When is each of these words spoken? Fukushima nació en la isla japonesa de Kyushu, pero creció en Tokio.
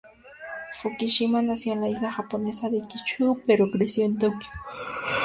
Fukushima 0.81 1.43
nació 1.43 1.73
en 1.73 1.81
la 1.81 1.87
isla 1.87 2.11
japonesa 2.11 2.71
de 2.71 2.81
Kyushu, 2.87 3.43
pero 3.45 3.69
creció 3.69 4.03
en 4.03 4.17
Tokio. 4.17 4.49